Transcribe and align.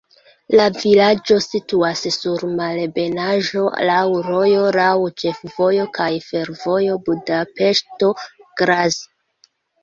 La 0.59 0.63
vilaĝo 0.75 1.35
situas 1.47 1.99
sur 2.15 2.45
malebenaĵo, 2.59 3.65
laŭ 3.89 3.99
rojo, 4.29 4.63
laŭ 4.77 4.95
ĉefvojo 5.25 5.85
kaj 5.99 6.09
fervojo 6.31 6.97
Budapeŝto-Graz. 7.11 8.99